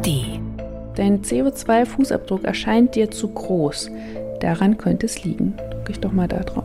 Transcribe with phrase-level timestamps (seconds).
[0.00, 0.40] ARD.
[0.96, 3.90] Dein CO2-Fußabdruck erscheint dir zu groß.
[4.40, 5.54] Daran könnte es liegen.
[5.70, 6.64] Drücke ich doch mal da drauf.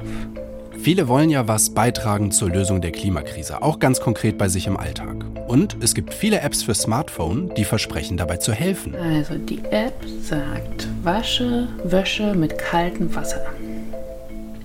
[0.79, 4.77] Viele wollen ja was beitragen zur Lösung der Klimakrise, auch ganz konkret bei sich im
[4.77, 5.25] Alltag.
[5.47, 8.95] Und es gibt viele Apps für Smartphone, die versprechen dabei zu helfen.
[8.95, 13.45] Also die App sagt, wasche Wäsche mit kaltem Wasser.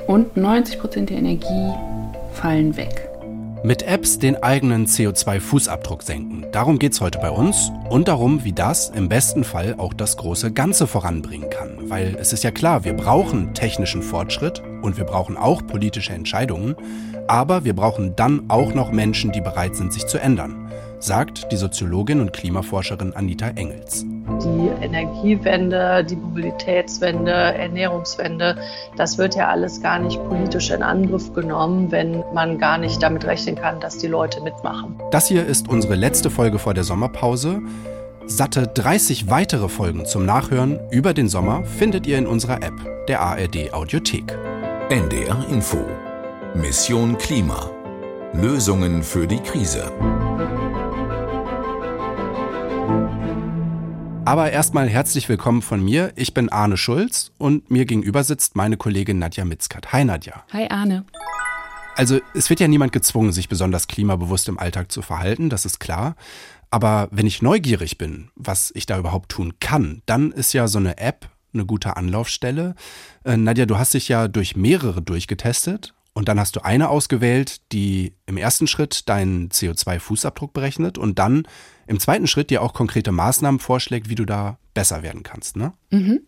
[0.07, 1.73] Und 90% der Energie
[2.34, 3.09] fallen weg.
[3.62, 6.46] Mit Apps den eigenen CO2-Fußabdruck senken.
[6.50, 10.16] Darum geht es heute bei uns und darum, wie das im besten Fall auch das
[10.16, 11.91] große Ganze voranbringen kann.
[11.91, 16.74] Weil es ist ja klar, wir brauchen technischen Fortschritt und wir brauchen auch politische Entscheidungen,
[17.28, 21.56] aber wir brauchen dann auch noch Menschen, die bereit sind, sich zu ändern sagt die
[21.56, 24.04] Soziologin und Klimaforscherin Anita Engels.
[24.42, 28.56] Die Energiewende, die Mobilitätswende, Ernährungswende,
[28.96, 33.24] das wird ja alles gar nicht politisch in Angriff genommen, wenn man gar nicht damit
[33.24, 34.95] rechnen kann, dass die Leute mitmachen.
[35.10, 37.60] Das hier ist unsere letzte Folge vor der Sommerpause.
[38.26, 43.20] Satte 30 weitere Folgen zum Nachhören über den Sommer findet ihr in unserer App, der
[43.20, 44.38] ARD Audiothek.
[44.88, 45.79] NDR Info.
[46.54, 47.70] Mission Klima.
[48.32, 49.90] Lösungen für die Krise.
[54.30, 56.12] Aber erstmal herzlich willkommen von mir.
[56.14, 59.92] Ich bin Arne Schulz und mir gegenüber sitzt meine Kollegin Nadja Mitzkat.
[59.92, 60.45] Hi Nadja.
[60.52, 61.04] Hi Arne.
[61.96, 65.81] Also es wird ja niemand gezwungen, sich besonders klimabewusst im Alltag zu verhalten, das ist
[65.81, 66.14] klar.
[66.70, 70.78] Aber wenn ich neugierig bin, was ich da überhaupt tun kann, dann ist ja so
[70.78, 72.76] eine App eine gute Anlaufstelle.
[73.25, 77.72] Äh, Nadja, du hast dich ja durch mehrere durchgetestet und dann hast du eine ausgewählt,
[77.72, 81.48] die im ersten Schritt deinen CO2-Fußabdruck berechnet und dann
[81.91, 85.56] im zweiten Schritt dir auch konkrete Maßnahmen vorschlägt, wie du da besser werden kannst.
[85.56, 85.72] Ne?
[85.91, 86.21] Mhm.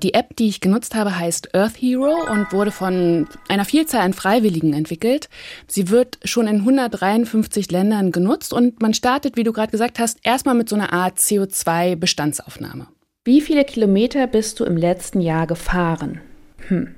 [0.00, 4.12] Die App, die ich genutzt habe, heißt Earth Hero und wurde von einer Vielzahl an
[4.12, 5.28] Freiwilligen entwickelt.
[5.66, 10.20] Sie wird schon in 153 Ländern genutzt und man startet, wie du gerade gesagt hast,
[10.22, 12.86] erstmal mit so einer Art CO2-Bestandsaufnahme.
[13.24, 16.20] Wie viele Kilometer bist du im letzten Jahr gefahren?
[16.68, 16.94] Hm.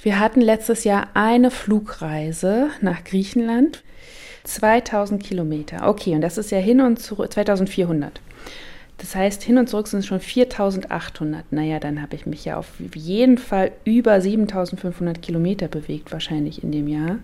[0.00, 3.82] Wir hatten letztes Jahr eine Flugreise nach Griechenland.
[4.44, 5.88] 2000 Kilometer.
[5.88, 8.20] Okay, und das ist ja hin und zurück 2400.
[8.96, 11.52] Das heißt, hin und zurück sind es schon 4800.
[11.52, 16.72] Naja, dann habe ich mich ja auf jeden Fall über 7500 Kilometer bewegt, wahrscheinlich in
[16.72, 17.18] dem Jahr.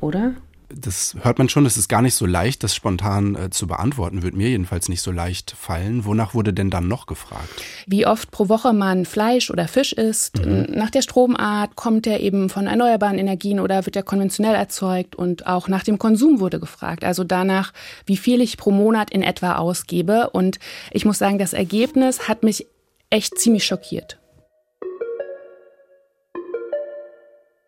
[0.00, 0.34] Oder?
[0.74, 4.22] Das hört man schon, es ist gar nicht so leicht, das spontan äh, zu beantworten,
[4.22, 6.04] wird mir jedenfalls nicht so leicht fallen.
[6.04, 7.48] Wonach wurde denn dann noch gefragt?
[7.86, 10.66] Wie oft pro Woche man Fleisch oder Fisch isst, mhm.
[10.70, 15.46] nach der Stromart, kommt der eben von erneuerbaren Energien oder wird der konventionell erzeugt und
[15.46, 17.72] auch nach dem Konsum wurde gefragt, also danach,
[18.06, 20.58] wie viel ich pro Monat in etwa ausgebe und
[20.90, 22.66] ich muss sagen, das Ergebnis hat mich
[23.10, 24.18] echt ziemlich schockiert.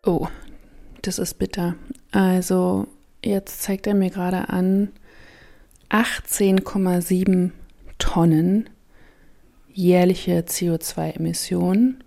[0.05, 0.27] Oh,
[1.01, 1.75] das ist bitter.
[2.11, 2.87] Also
[3.25, 4.89] Jetzt zeigt er mir gerade an
[5.89, 7.49] 18,7
[7.97, 8.69] Tonnen
[9.73, 12.03] jährliche CO2-Emissionen,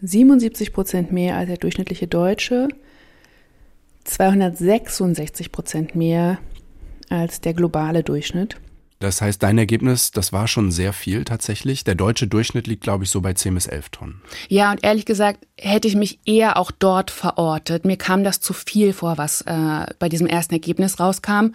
[0.00, 2.68] 77 Prozent mehr als der durchschnittliche Deutsche,
[4.04, 6.38] 266 Prozent mehr
[7.10, 8.56] als der globale Durchschnitt.
[9.00, 11.84] Das heißt, dein Ergebnis, das war schon sehr viel tatsächlich.
[11.84, 14.22] Der deutsche Durchschnitt liegt, glaube ich, so bei 10 bis 11 Tonnen.
[14.48, 17.84] Ja, und ehrlich gesagt hätte ich mich eher auch dort verortet.
[17.84, 21.52] Mir kam das zu viel vor, was äh, bei diesem ersten Ergebnis rauskam.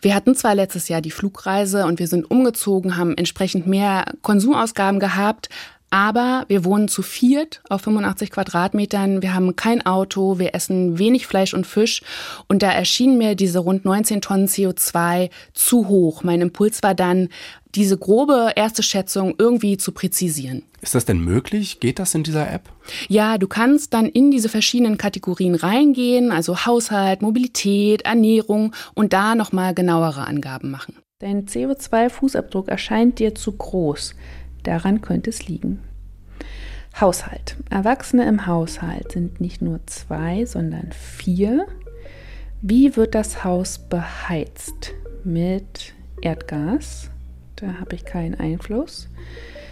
[0.00, 4.98] Wir hatten zwar letztes Jahr die Flugreise und wir sind umgezogen, haben entsprechend mehr Konsumausgaben
[4.98, 5.48] gehabt,
[5.90, 9.22] aber wir wohnen zu viert auf 85 Quadratmetern.
[9.22, 10.38] Wir haben kein Auto.
[10.38, 12.02] Wir essen wenig Fleisch und Fisch.
[12.46, 16.22] Und da erschienen mir diese rund 19 Tonnen CO2 zu hoch.
[16.22, 17.28] Mein Impuls war dann,
[17.74, 20.62] diese grobe erste Schätzung irgendwie zu präzisieren.
[20.80, 21.80] Ist das denn möglich?
[21.80, 22.70] Geht das in dieser App?
[23.08, 29.34] Ja, du kannst dann in diese verschiedenen Kategorien reingehen, also Haushalt, Mobilität, Ernährung und da
[29.34, 30.96] nochmal genauere Angaben machen.
[31.20, 34.14] Dein CO2-Fußabdruck erscheint dir zu groß.
[34.68, 35.78] Daran könnte es liegen.
[37.00, 37.56] Haushalt.
[37.70, 41.66] Erwachsene im Haushalt sind nicht nur zwei, sondern vier.
[42.60, 44.92] Wie wird das Haus beheizt?
[45.24, 47.08] Mit Erdgas?
[47.56, 49.08] Da habe ich keinen Einfluss.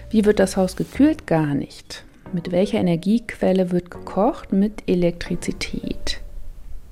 [0.09, 1.26] Wie wird das Haus gekühlt?
[1.26, 2.03] Gar nicht.
[2.32, 4.55] Mit welcher Energiequelle wird gekocht?
[4.55, 5.95] Mit Elektrizität.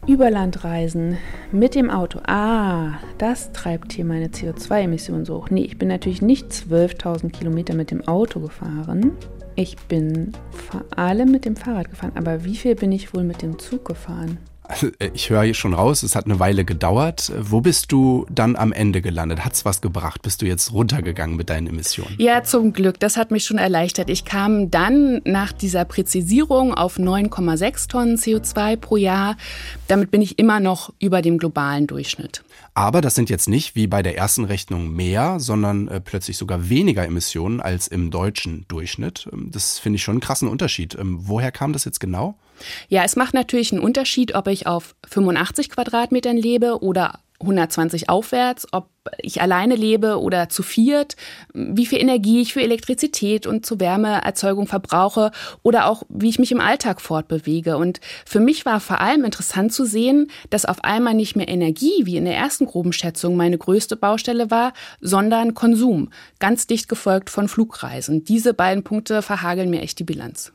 [0.06, 1.16] Überlandreisen
[1.50, 2.20] mit dem Auto.
[2.26, 5.48] Ah, das treibt hier meine CO2-Emissionen so hoch.
[5.48, 9.12] Nee, ich bin natürlich nicht 12.000 Kilometer mit dem Auto gefahren.
[9.54, 12.12] Ich bin vor allem mit dem Fahrrad gefahren.
[12.16, 14.36] Aber wie viel bin ich wohl mit dem Zug gefahren?
[14.66, 17.30] Also, äh, ich höre schon raus, es hat eine Weile gedauert.
[17.38, 19.44] Wo bist du dann am Ende gelandet?
[19.44, 20.22] Hat es was gebracht?
[20.22, 22.14] Bist du jetzt runtergegangen mit deinen Emissionen?
[22.18, 22.98] Ja, zum Glück.
[22.98, 24.08] Das hat mich schon erleichtert.
[24.08, 29.36] Ich kam dann nach dieser Präzisierung auf 9,6 Tonnen CO2 pro Jahr.
[29.86, 32.42] Damit bin ich immer noch über dem globalen Durchschnitt.
[32.72, 36.70] Aber das sind jetzt nicht wie bei der ersten Rechnung mehr, sondern äh, plötzlich sogar
[36.70, 39.28] weniger Emissionen als im deutschen Durchschnitt.
[39.30, 40.96] Ähm, das finde ich schon einen krassen Unterschied.
[40.98, 42.36] Ähm, woher kam das jetzt genau?
[42.88, 48.66] Ja, es macht natürlich einen Unterschied, ob ich auf 85 Quadratmetern lebe oder 120 aufwärts,
[48.72, 48.88] ob
[49.20, 51.16] ich alleine lebe oder zu viert,
[51.52, 55.30] wie viel Energie ich für Elektrizität und zur Wärmeerzeugung verbrauche
[55.62, 57.76] oder auch wie ich mich im Alltag fortbewege.
[57.76, 62.02] Und für mich war vor allem interessant zu sehen, dass auf einmal nicht mehr Energie,
[62.04, 67.30] wie in der ersten groben Schätzung, meine größte Baustelle war, sondern Konsum, ganz dicht gefolgt
[67.30, 68.24] von Flugreisen.
[68.24, 70.52] Diese beiden Punkte verhageln mir echt die Bilanz.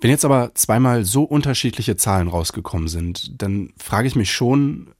[0.00, 4.94] Wenn jetzt aber zweimal so unterschiedliche Zahlen rausgekommen sind, dann frage ich mich schon,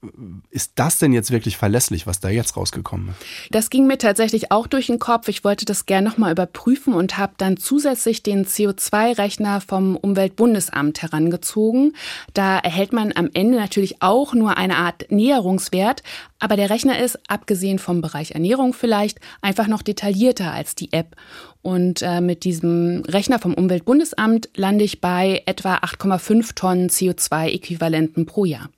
[0.50, 3.16] ist das denn jetzt wirklich verlässlich, was da jetzt rausgekommen ist?
[3.50, 5.28] Das ging mir tatsächlich auch durch den Kopf.
[5.28, 11.94] Ich wollte das gerne nochmal überprüfen und habe dann zusätzlich den CO2-Rechner vom Umweltbundesamt herangezogen.
[12.34, 16.02] Da erhält man am Ende natürlich auch nur eine Art Näherungswert,
[16.40, 21.16] aber der Rechner ist, abgesehen vom Bereich Ernährung vielleicht, einfach noch detaillierter als die App.
[21.62, 28.44] Und äh, mit diesem Rechner vom Umweltbundesamt lande ich bei etwa 8,5 Tonnen CO2-Äquivalenten pro
[28.44, 28.70] Jahr.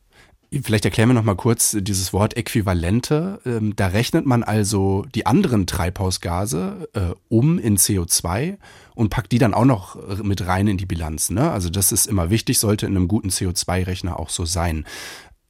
[0.63, 3.41] Vielleicht erklären wir noch mal kurz dieses Wort Äquivalente.
[3.47, 8.59] Ähm, da rechnet man also die anderen Treibhausgase äh, um in CO2
[8.95, 11.31] und packt die dann auch noch mit rein in die Bilanz.
[11.31, 11.51] Ne?
[11.51, 14.85] Also das ist immer wichtig, sollte in einem guten CO2-Rechner auch so sein.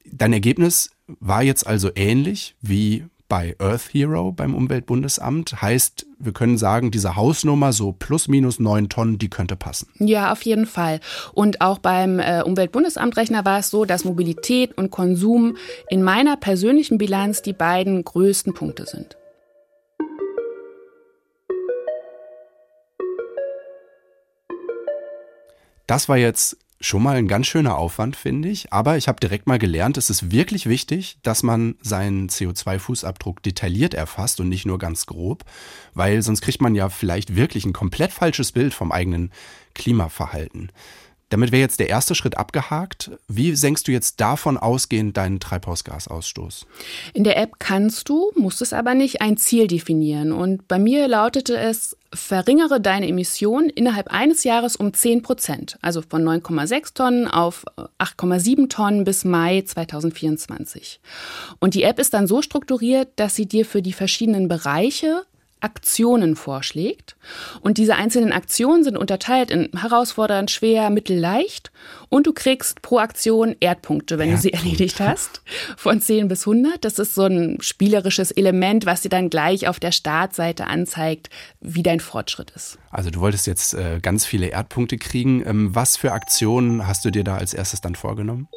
[0.04, 5.62] Dein Ergebnis war jetzt also ähnlich wie bei Earth Hero beim Umweltbundesamt.
[5.62, 9.88] Heißt, wir können sagen, diese Hausnummer so plus minus neun Tonnen, die könnte passen.
[9.98, 11.00] Ja, auf jeden Fall.
[11.32, 15.56] Und auch beim äh, Umweltbundesamtrechner war es so, dass Mobilität und Konsum
[15.88, 19.16] in meiner persönlichen Bilanz die beiden größten Punkte sind.
[25.86, 28.72] Das war jetzt schon mal ein ganz schöner Aufwand, finde ich.
[28.72, 33.94] Aber ich habe direkt mal gelernt, es ist wirklich wichtig, dass man seinen CO2-Fußabdruck detailliert
[33.94, 35.44] erfasst und nicht nur ganz grob,
[35.94, 39.30] weil sonst kriegt man ja vielleicht wirklich ein komplett falsches Bild vom eigenen
[39.74, 40.70] Klimaverhalten.
[41.32, 43.10] Damit wäre jetzt der erste Schritt abgehakt.
[43.26, 46.66] Wie senkst du jetzt davon ausgehend deinen Treibhausgasausstoß?
[47.14, 50.32] In der App kannst du, musst es aber nicht, ein Ziel definieren.
[50.32, 56.02] Und bei mir lautete es, verringere deine Emissionen innerhalb eines Jahres um 10 Prozent, also
[56.06, 57.64] von 9,6 Tonnen auf
[57.98, 61.00] 8,7 Tonnen bis Mai 2024.
[61.60, 65.24] Und die App ist dann so strukturiert, dass sie dir für die verschiedenen Bereiche
[65.62, 67.16] Aktionen vorschlägt.
[67.60, 71.70] Und diese einzelnen Aktionen sind unterteilt in herausfordernd, schwer, mittel, leicht.
[72.08, 74.54] Und du kriegst pro Aktion Erdpunkte, wenn Erdpunkt.
[74.54, 75.42] du sie erledigt hast,
[75.76, 76.84] von 10 bis 100.
[76.84, 81.30] Das ist so ein spielerisches Element, was dir dann gleich auf der Startseite anzeigt,
[81.60, 82.78] wie dein Fortschritt ist.
[82.90, 85.46] Also du wolltest jetzt äh, ganz viele Erdpunkte kriegen.
[85.46, 88.48] Ähm, was für Aktionen hast du dir da als erstes dann vorgenommen?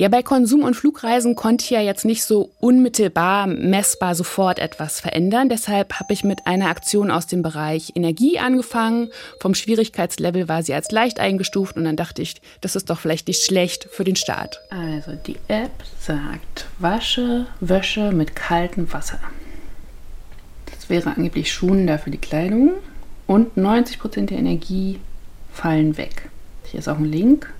[0.00, 4.98] Ja, bei Konsum und Flugreisen konnte ich ja jetzt nicht so unmittelbar messbar sofort etwas
[4.98, 5.50] verändern.
[5.50, 9.10] Deshalb habe ich mit einer Aktion aus dem Bereich Energie angefangen.
[9.40, 13.28] Vom Schwierigkeitslevel war sie als leicht eingestuft und dann dachte ich, das ist doch vielleicht
[13.28, 14.62] nicht schlecht für den Start.
[14.70, 19.20] Also die App sagt, wasche Wäsche mit kaltem Wasser.
[20.74, 22.72] Das wäre angeblich schonender für die Kleidung
[23.26, 24.98] und 90% der Energie
[25.52, 26.30] fallen weg.
[26.64, 27.52] Hier ist auch ein Link.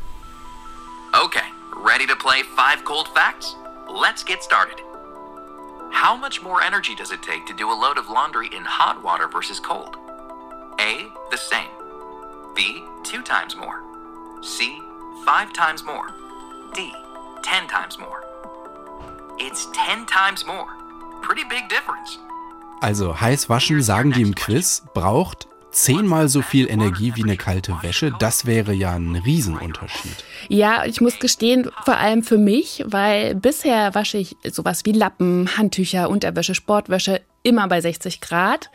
[1.22, 1.40] Okay.
[1.82, 3.56] Ready to play five cold facts?
[3.90, 4.76] Let's get started.
[5.90, 9.02] How much more energy does it take to do a load of laundry in hot
[9.02, 9.96] water versus cold?
[10.78, 11.06] A.
[11.30, 11.70] The same.
[12.54, 12.84] B.
[13.02, 13.82] Two times more.
[14.42, 14.78] C.
[15.24, 16.10] Five times more.
[16.74, 16.92] D.
[17.42, 18.24] Ten times more.
[19.38, 20.68] It's ten times more.
[21.22, 22.18] Pretty big difference.
[22.82, 27.76] Also heiß waschen, sagen die im Quiz, braucht zehnmal so viel Energie wie eine kalte
[27.82, 30.24] Wäsche, das wäre ja ein Riesenunterschied.
[30.48, 35.56] Ja, ich muss gestehen, vor allem für mich, weil bisher wasche ich sowas wie Lappen,
[35.56, 38.70] Handtücher, Unterwäsche, Sportwäsche immer bei 60 Grad.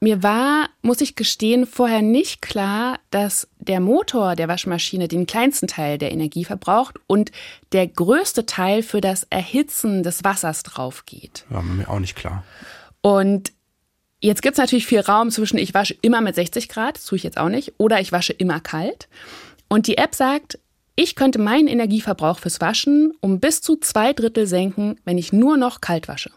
[0.00, 5.68] Mir war, muss ich gestehen, vorher nicht klar, dass der Motor der Waschmaschine den kleinsten
[5.68, 7.32] Teil der Energie verbraucht und
[7.72, 11.44] der größte Teil für das Erhitzen des Wassers drauf geht.
[11.48, 12.44] War mir auch nicht klar.
[13.00, 13.52] Und
[14.20, 17.16] Jetzt gibt es natürlich viel Raum zwischen ich wasche immer mit 60 Grad, das tue
[17.16, 19.08] ich jetzt auch nicht, oder ich wasche immer kalt.
[19.68, 20.58] Und die App sagt,
[20.94, 25.56] ich könnte meinen Energieverbrauch fürs Waschen um bis zu zwei Drittel senken, wenn ich nur
[25.56, 26.30] noch kalt wasche.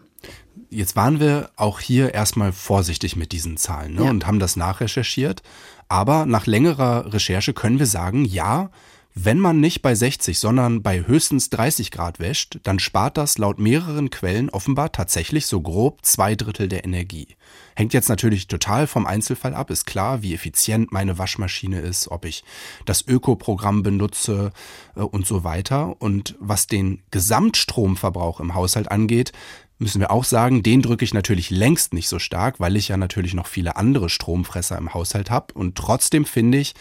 [0.69, 4.09] Jetzt waren wir auch hier erstmal vorsichtig mit diesen Zahlen ne, ja.
[4.09, 5.43] und haben das nachrecherchiert.
[5.89, 8.71] Aber nach längerer Recherche können wir sagen, ja,
[9.15, 13.59] Wenn man nicht bei 60, sondern bei höchstens 30 Grad wäscht, dann spart das laut
[13.59, 17.27] mehreren Quellen offenbar tatsächlich so grob zwei Drittel der Energie.
[17.75, 22.25] Hängt jetzt natürlich total vom Einzelfall ab, ist klar, wie effizient meine Waschmaschine ist, ob
[22.25, 22.43] ich
[22.85, 24.51] das Ökoprogramm benutze
[24.95, 26.01] äh, und so weiter.
[26.01, 29.31] Und was den Gesamtstromverbrauch im Haushalt angeht,
[29.77, 32.97] müssen wir auch sagen, den drücke ich natürlich längst nicht so stark, weil ich ja
[32.97, 35.53] natürlich noch viele andere Stromfresser im Haushalt habe.
[35.53, 36.73] Und trotzdem finde ich,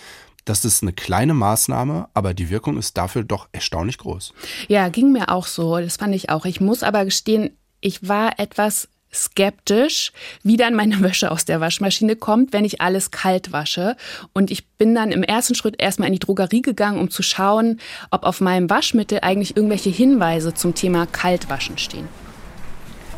[0.44, 4.34] das ist eine kleine Maßnahme, aber die Wirkung ist dafür doch erstaunlich groß.
[4.68, 5.78] Ja, ging mir auch so.
[5.78, 6.44] Das fand ich auch.
[6.44, 12.16] Ich muss aber gestehen, ich war etwas skeptisch, wie dann meine Wäsche aus der Waschmaschine
[12.16, 13.96] kommt, wenn ich alles kalt wasche.
[14.32, 17.78] Und ich bin dann im ersten Schritt erstmal in die Drogerie gegangen, um zu schauen,
[18.10, 22.08] ob auf meinem Waschmittel eigentlich irgendwelche Hinweise zum Thema Kaltwaschen stehen.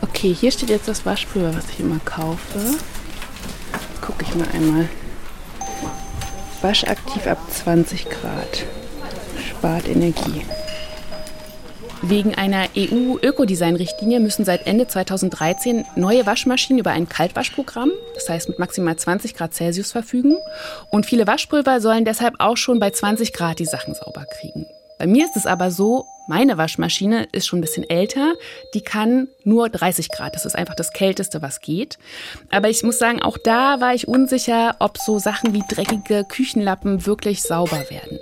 [0.03, 2.59] Okay, hier steht jetzt das Waschpulver, was ich immer kaufe.
[4.01, 4.89] Gucke ich mal einmal.
[6.65, 8.65] Waschaktiv ab 20 Grad.
[9.39, 10.47] Spart Energie.
[12.01, 18.59] Wegen einer EU-Ökodesign-Richtlinie müssen seit Ende 2013 neue Waschmaschinen über ein Kaltwaschprogramm, das heißt mit
[18.59, 20.39] maximal 20 Grad Celsius, verfügen.
[20.89, 24.65] Und viele Waschpulver sollen deshalb auch schon bei 20 Grad die Sachen sauber kriegen.
[24.99, 28.35] Bei mir ist es aber so, meine Waschmaschine ist schon ein bisschen älter.
[28.73, 30.35] Die kann nur 30 Grad.
[30.35, 31.99] Das ist einfach das Kälteste, was geht.
[32.51, 37.05] Aber ich muss sagen, auch da war ich unsicher, ob so Sachen wie dreckige Küchenlappen
[37.05, 38.19] wirklich sauber werden.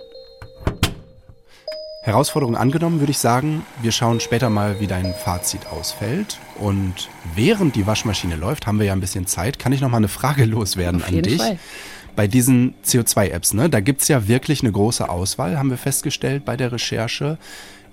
[2.02, 3.64] Herausforderung angenommen, würde ich sagen.
[3.80, 6.38] Wir schauen später mal, wie dein Fazit ausfällt.
[6.58, 9.60] Und während die Waschmaschine läuft, haben wir ja ein bisschen Zeit.
[9.60, 11.40] Kann ich noch mal eine Frage loswerden an dich?
[11.40, 11.60] Fall.
[12.16, 16.56] Bei diesen CO2-Apps, ne, da gibt's ja wirklich eine große Auswahl, haben wir festgestellt bei
[16.56, 17.38] der Recherche.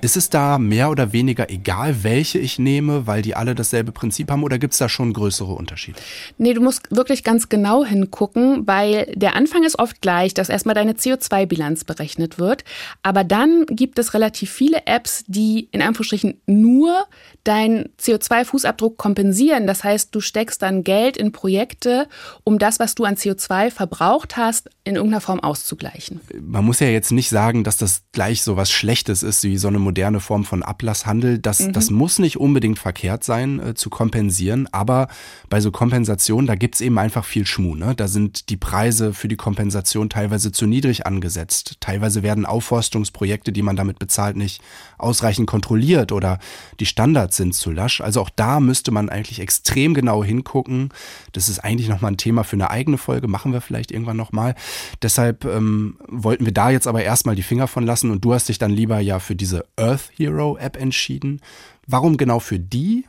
[0.02, 4.32] Ist es da mehr oder weniger egal, welche ich nehme, weil die alle dasselbe Prinzip
[4.32, 6.00] haben oder gibt's da schon größere Unterschiede?
[6.38, 10.76] Nee, du musst wirklich ganz genau hingucken, weil der Anfang ist oft gleich, dass erstmal
[10.76, 12.64] deine CO2-Bilanz berechnet wird.
[13.04, 17.06] Aber dann gibt es relativ viele Apps, die in Anführungsstrichen nur
[17.44, 19.68] deinen CO2-Fußabdruck kompensieren.
[19.68, 22.08] Das heißt, du steckst dann Geld in Projekte,
[22.44, 26.22] um das, was du an CO2 verbraucht hast, in irgendeiner Form auszugleichen.
[26.42, 29.68] Man muss ja jetzt nicht sagen, dass das gleich so was Schlechtes ist, wie so
[29.68, 31.40] eine moderne Form von Ablasshandel.
[31.40, 31.74] Das, Mhm.
[31.74, 34.68] das muss nicht unbedingt verkehrt sein, äh, zu kompensieren.
[34.72, 35.08] Aber
[35.50, 37.76] bei so Kompensationen, da gibt's eben einfach viel Schmuh.
[37.76, 37.96] Ne?
[37.96, 41.78] Da sind die Preise für die Kompensation teilweise zu niedrig angesetzt.
[41.80, 44.62] Teilweise werden Aufforstungsprojekte, die man damit bezahlt, nicht
[45.00, 46.38] ausreichend kontrolliert oder
[46.80, 48.00] die Standards sind zu lasch.
[48.02, 50.90] Also auch da müsste man eigentlich extrem genau hingucken.
[51.32, 54.54] Das ist eigentlich nochmal ein Thema für eine eigene Folge, machen wir vielleicht irgendwann nochmal.
[55.02, 58.50] Deshalb ähm, wollten wir da jetzt aber erstmal die Finger von lassen und du hast
[58.50, 61.42] dich dann lieber ja für diese Earth Hero App entschieden.
[61.88, 63.06] Warum genau für die?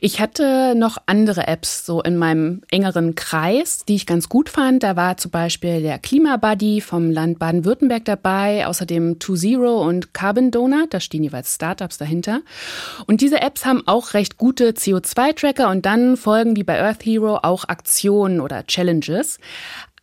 [0.00, 4.82] Ich hatte noch andere Apps so in meinem engeren Kreis, die ich ganz gut fand.
[4.82, 10.50] Da war zum Beispiel der Klimabuddy vom Land Baden-Württemberg dabei, außerdem Two Zero und Carbon
[10.50, 12.40] Donut, da stehen jeweils Startups dahinter.
[13.06, 17.38] Und diese Apps haben auch recht gute CO2-Tracker und dann folgen wie bei Earth Hero
[17.42, 19.38] auch Aktionen oder Challenges.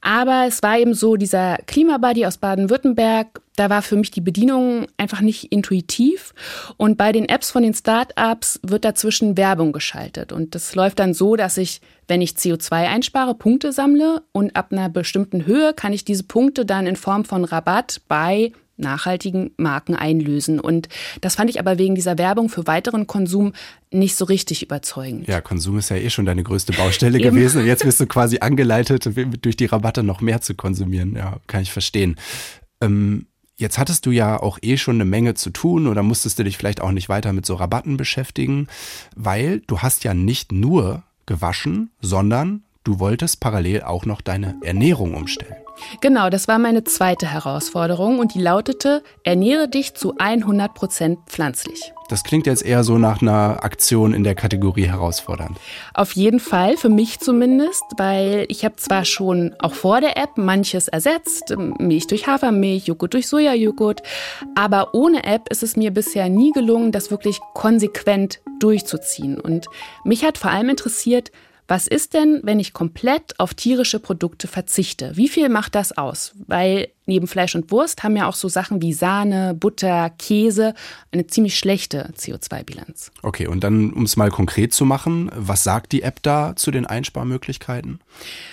[0.02, 4.88] Aber es war eben so, dieser Klimabuddy aus Baden-Württemberg, da war für mich die Bedienung
[4.98, 6.34] einfach nicht intuitiv.
[6.78, 10.32] Und bei den Apps von den Startups wird dazwischen Werbung geschaltet.
[10.32, 14.70] Und das läuft dann so, dass ich, wenn ich CO2 einspare, Punkte sammle und ab
[14.72, 19.94] einer bestimmten Höhe kann ich diese Punkte dann in Form von Rabatt bei nachhaltigen Marken
[19.94, 20.60] einlösen.
[20.60, 20.90] Und
[21.22, 23.54] das fand ich aber wegen dieser Werbung für weiteren Konsum
[23.92, 25.28] nicht so richtig überzeugend.
[25.28, 28.40] Ja, Konsum ist ja eh schon deine größte Baustelle gewesen und jetzt wirst du quasi
[28.40, 29.08] angeleitet,
[29.44, 31.16] durch die Rabatte noch mehr zu konsumieren.
[31.16, 32.16] Ja, kann ich verstehen.
[32.82, 33.28] Ähm,
[33.62, 36.58] Jetzt hattest du ja auch eh schon eine Menge zu tun oder musstest du dich
[36.58, 38.68] vielleicht auch nicht weiter mit so Rabatten beschäftigen,
[39.16, 45.14] weil du hast ja nicht nur gewaschen, sondern du wolltest parallel auch noch deine Ernährung
[45.16, 45.56] umstellen.
[46.00, 51.94] Genau, das war meine zweite Herausforderung und die lautete, ernähre dich zu 100 Prozent pflanzlich.
[52.08, 55.58] Das klingt jetzt eher so nach einer Aktion in der Kategorie herausfordernd.
[55.94, 60.38] Auf jeden Fall, für mich zumindest, weil ich habe zwar schon auch vor der App
[60.38, 64.02] manches ersetzt, Milch durch Hafermilch, Joghurt durch Sojajoghurt,
[64.56, 69.40] aber ohne App ist es mir bisher nie gelungen, das wirklich konsequent durchzuziehen.
[69.40, 69.68] Und
[70.04, 71.32] mich hat vor allem interessiert,
[71.72, 75.14] was ist denn, wenn ich komplett auf tierische Produkte verzichte?
[75.16, 76.34] Wie viel macht das aus?
[76.46, 80.74] Weil neben Fleisch und Wurst haben ja auch so Sachen wie Sahne, Butter, Käse
[81.14, 83.14] eine ziemlich schlechte CO2-Bilanz.
[83.24, 86.72] Okay, und dann, um es mal konkret zu machen, was sagt die App da zu
[86.72, 88.02] den Einsparmöglichkeiten?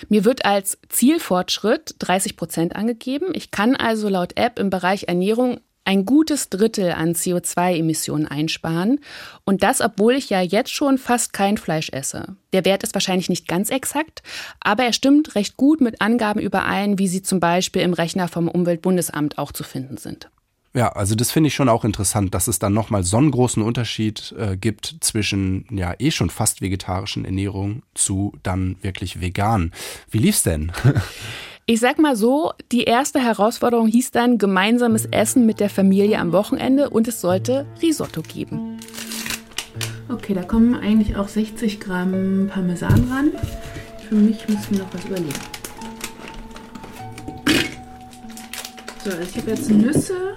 [0.07, 3.31] Mir wird als Zielfortschritt 30 Prozent angegeben.
[3.33, 5.59] Ich kann also laut App im Bereich Ernährung
[5.89, 8.99] ein gutes Drittel an CO2-Emissionen einsparen.
[9.43, 12.35] Und das, obwohl ich ja jetzt schon fast kein Fleisch esse.
[12.53, 14.21] Der Wert ist wahrscheinlich nicht ganz exakt,
[14.59, 18.47] aber er stimmt recht gut mit Angaben überein, wie sie zum Beispiel im Rechner vom
[18.47, 20.29] Umweltbundesamt auch zu finden sind.
[20.75, 23.63] Ja, also das finde ich schon auch interessant, dass es dann nochmal so einen großen
[23.63, 29.71] Unterschied äh, gibt zwischen ja eh schon fast vegetarischen Ernährung zu dann wirklich vegan.
[30.11, 30.71] Wie lief's denn?
[31.71, 36.31] Ich sag mal so, die erste Herausforderung hieß dann gemeinsames Essen mit der Familie am
[36.31, 38.79] Wochenende und es sollte Risotto geben.
[40.11, 43.31] Okay, da kommen eigentlich auch 60 Gramm Parmesan ran.
[44.07, 45.29] Für mich müssen wir noch was überlegen.
[49.05, 50.33] So, ich habe jetzt Nüsse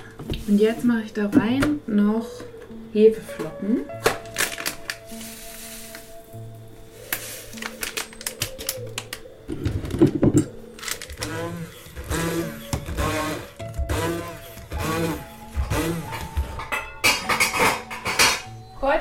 [0.49, 2.27] und jetzt mache ich da rein noch
[2.93, 3.87] Hefeflocken.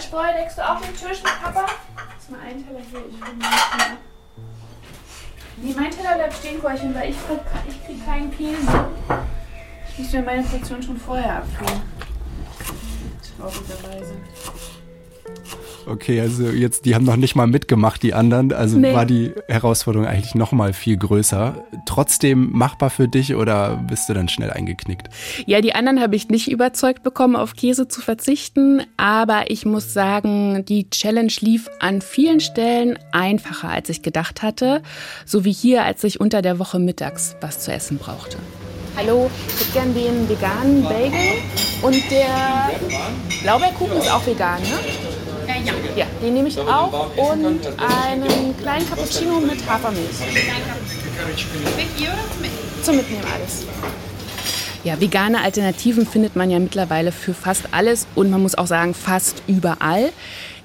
[0.01, 1.65] Goldstreu legst du auf den Tisch mit Papa?
[1.95, 3.97] Das ist mal ein Teller hier, ich nicht mehr.
[5.57, 7.17] Nee, mein Teller bleibt stehen, Keulchen, weil ich,
[7.69, 8.85] ich kriege keinen Käse.
[9.91, 11.81] Ich muss mir meine Portion schon vorher abfüllen.
[13.37, 14.15] Traurigerweise.
[15.85, 18.53] Okay, also jetzt, die haben noch nicht mal mitgemacht, die anderen.
[18.53, 18.93] Also nee.
[18.93, 21.63] war die Herausforderung eigentlich noch mal viel größer.
[21.85, 25.09] Trotzdem machbar für dich oder bist du dann schnell eingeknickt?
[25.45, 28.83] Ja, die anderen habe ich nicht überzeugt bekommen, auf Käse zu verzichten.
[28.97, 34.81] Aber ich muss sagen, die Challenge lief an vielen Stellen einfacher, als ich gedacht hatte.
[35.25, 38.37] So wie hier, als ich unter der Woche mittags was zu essen brauchte.
[38.97, 41.39] Hallo, ich hätte gern den veganen Bagel
[41.81, 42.71] und der
[43.41, 45.20] Blaubeerkuchen ist auch vegan, ne?
[45.65, 45.73] Ja.
[45.95, 50.09] Ja, den nehme ich auch und einen kleinen Cappuccino mit Hafermilch.
[52.83, 53.65] Zum Mitnehmen alles.
[54.83, 58.93] Ja, vegane Alternativen findet man ja mittlerweile für fast alles und man muss auch sagen,
[58.95, 60.11] fast überall.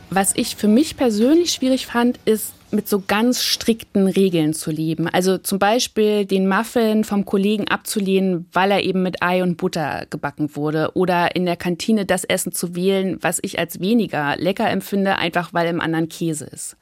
[0.09, 5.09] Was ich für mich persönlich schwierig fand, ist mit so ganz strikten Regeln zu leben.
[5.09, 10.07] Also zum Beispiel den Muffin vom Kollegen abzulehnen, weil er eben mit Ei und Butter
[10.11, 10.91] gebacken wurde.
[10.95, 15.53] Oder in der Kantine das Essen zu wählen, was ich als weniger lecker empfinde, einfach
[15.53, 16.77] weil im anderen Käse ist.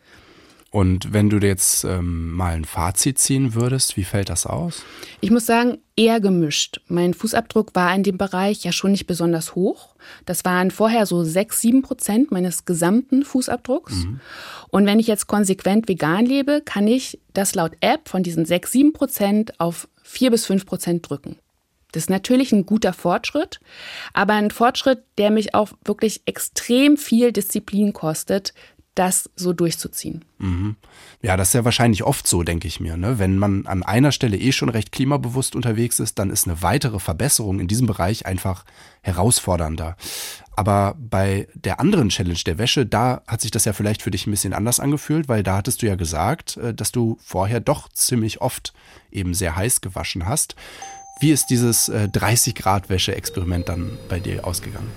[0.75, 4.83] Und wenn du jetzt ähm, mal ein Fazit ziehen würdest, wie fällt das aus?
[5.21, 6.81] Ich muss sagen, eher gemischt.
[6.89, 9.95] Mein Fußabdruck war in dem Bereich ja schon nicht besonders hoch.
[10.27, 13.95] Das waren vorher so sechs, sieben Prozent meines gesamten Fußabdrucks.
[13.95, 14.21] Mhm.
[14.69, 18.73] Und wenn ich jetzt konsequent vegan lebe, kann ich das laut App von diesen sechs,
[18.73, 21.37] sieben Prozent auf vier bis fünf Prozent drücken.
[21.93, 23.61] Das ist natürlich ein guter Fortschritt,
[24.13, 28.53] aber ein Fortschritt, der mich auch wirklich extrem viel Disziplin kostet,
[28.95, 30.25] das so durchzuziehen.
[30.39, 30.77] Mhm.
[31.21, 32.97] Ja, das ist ja wahrscheinlich oft so, denke ich mir.
[32.97, 33.19] Ne?
[33.19, 37.01] Wenn man an einer Stelle eh schon recht klimabewusst unterwegs ist, dann ist eine weitere
[37.01, 38.65] Verbesserung in diesem Bereich einfach
[39.03, 39.97] herausfordernder.
[40.57, 44.27] Aber bei der anderen Challenge der Wäsche, da hat sich das ja vielleicht für dich
[44.27, 47.89] ein bisschen anders angefühlt, weil da hattest du ja gesagt, äh, dass du vorher doch
[47.89, 48.73] ziemlich oft
[49.11, 50.55] eben sehr heiß gewaschen hast.
[51.21, 54.91] Wie ist dieses 30 äh, Grad Wäsche-Experiment dann bei dir ausgegangen?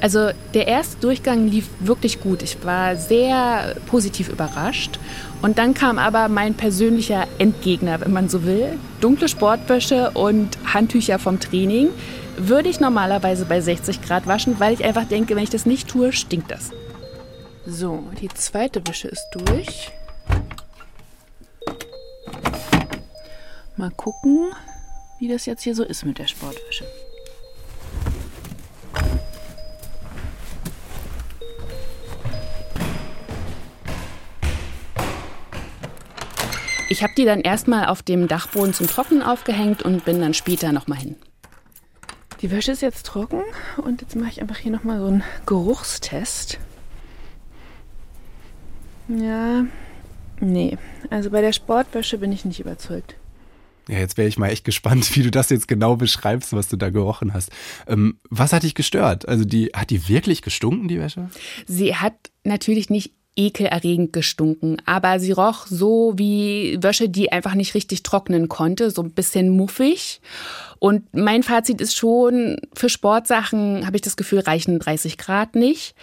[0.00, 2.42] Also der erste Durchgang lief wirklich gut.
[2.42, 4.98] Ich war sehr positiv überrascht.
[5.42, 8.78] Und dann kam aber mein persönlicher Endgegner, wenn man so will.
[9.00, 11.88] Dunkle Sportwäsche und Handtücher vom Training
[12.36, 15.88] würde ich normalerweise bei 60 Grad waschen, weil ich einfach denke, wenn ich das nicht
[15.88, 16.70] tue, stinkt das.
[17.66, 19.92] So, die zweite Wäsche ist durch.
[23.76, 24.50] Mal gucken,
[25.18, 26.84] wie das jetzt hier so ist mit der Sportwäsche.
[36.90, 40.72] Ich habe die dann erstmal auf dem Dachboden zum Trocknen aufgehängt und bin dann später
[40.72, 41.14] nochmal hin.
[42.42, 43.42] Die Wäsche ist jetzt trocken
[43.76, 46.58] und jetzt mache ich einfach hier nochmal so einen Geruchstest.
[49.06, 49.66] Ja,
[50.40, 50.78] nee,
[51.10, 53.14] also bei der Sportwäsche bin ich nicht überzeugt.
[53.88, 56.76] Ja, jetzt wäre ich mal echt gespannt, wie du das jetzt genau beschreibst, was du
[56.76, 57.52] da gerochen hast.
[57.86, 59.28] Ähm, was hat dich gestört?
[59.28, 61.30] Also die hat die wirklich gestunken, die Wäsche?
[61.66, 64.76] Sie hat natürlich nicht ekelerregend gestunken.
[64.86, 69.50] Aber sie roch so wie Wäsche, die einfach nicht richtig trocknen konnte, so ein bisschen
[69.50, 70.20] muffig.
[70.78, 75.94] Und mein Fazit ist schon, für Sportsachen habe ich das Gefühl, reichen 30 Grad nicht.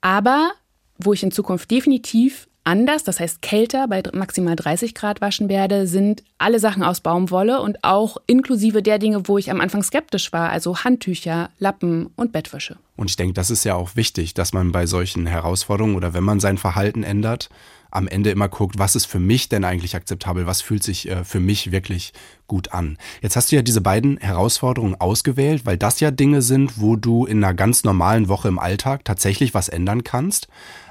[0.00, 0.52] Aber
[0.98, 5.86] wo ich in Zukunft definitiv anders, das heißt kälter, bei maximal 30 Grad waschen werde,
[5.86, 10.32] sind alle Sachen aus Baumwolle und auch inklusive der Dinge, wo ich am Anfang skeptisch
[10.32, 12.76] war, also Handtücher, Lappen und Bettwäsche.
[12.96, 16.24] Und ich denke, das ist ja auch wichtig, dass man bei solchen Herausforderungen oder wenn
[16.24, 17.48] man sein Verhalten ändert,
[17.94, 21.24] am Ende immer guckt, was ist für mich denn eigentlich akzeptabel, was fühlt sich äh,
[21.24, 22.12] für mich wirklich
[22.48, 22.98] gut an.
[23.22, 27.24] Jetzt hast du ja diese beiden Herausforderungen ausgewählt, weil das ja Dinge sind, wo du
[27.24, 30.48] in einer ganz normalen Woche im Alltag tatsächlich was ändern kannst.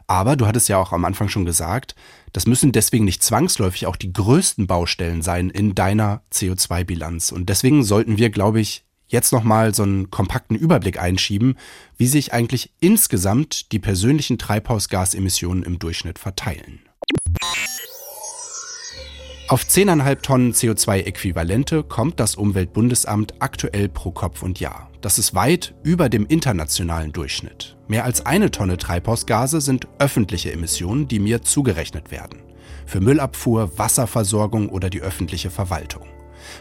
[0.08, 1.96] Aber du hattest ja auch am Anfang schon gesagt,
[2.32, 7.32] das müssen deswegen nicht zwangsläufig auch die größten Baustellen sein in deiner CO2-Bilanz.
[7.32, 11.56] Und deswegen sollten wir, glaube ich, jetzt nochmal so einen kompakten Überblick einschieben,
[11.98, 16.80] wie sich eigentlich insgesamt die persönlichen Treibhausgasemissionen im Durchschnitt verteilen.
[19.50, 24.90] Auf 10,5 Tonnen CO2-Äquivalente kommt das Umweltbundesamt aktuell pro Kopf und Jahr.
[25.02, 27.78] Das ist weit über dem internationalen Durchschnitt.
[27.88, 32.40] Mehr als eine Tonne Treibhausgase sind öffentliche Emissionen, die mir zugerechnet werden.
[32.86, 36.04] Für Müllabfuhr, Wasserversorgung oder die öffentliche Verwaltung.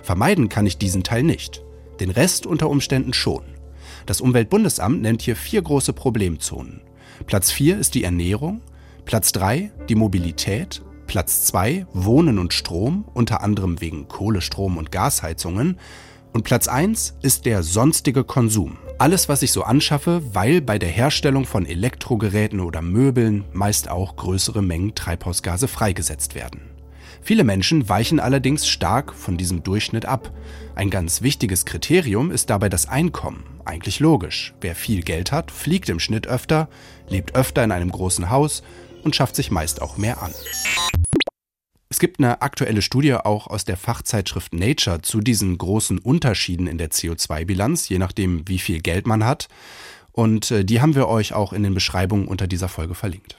[0.02, 1.62] Vermeiden kann ich diesen Teil nicht.
[2.00, 3.42] Den Rest unter Umständen schon.
[4.06, 6.80] Das Umweltbundesamt nennt hier vier große Problemzonen.
[7.26, 8.62] Platz 4 ist die Ernährung,
[9.04, 14.90] Platz 3 die Mobilität, Platz 2 Wohnen und Strom, unter anderem wegen Kohle, Strom und
[14.90, 15.78] Gasheizungen,
[16.32, 18.78] und Platz 1 ist der sonstige Konsum.
[19.02, 24.14] Alles, was ich so anschaffe, weil bei der Herstellung von Elektrogeräten oder Möbeln meist auch
[24.14, 26.70] größere Mengen Treibhausgase freigesetzt werden.
[27.20, 30.30] Viele Menschen weichen allerdings stark von diesem Durchschnitt ab.
[30.76, 33.42] Ein ganz wichtiges Kriterium ist dabei das Einkommen.
[33.64, 34.54] Eigentlich logisch.
[34.60, 36.68] Wer viel Geld hat, fliegt im Schnitt öfter,
[37.08, 38.62] lebt öfter in einem großen Haus
[39.02, 40.30] und schafft sich meist auch mehr an.
[41.92, 46.78] Es gibt eine aktuelle Studie auch aus der Fachzeitschrift Nature zu diesen großen Unterschieden in
[46.78, 49.50] der CO2-Bilanz, je nachdem, wie viel Geld man hat.
[50.10, 53.36] Und äh, die haben wir euch auch in den Beschreibungen unter dieser Folge verlinkt.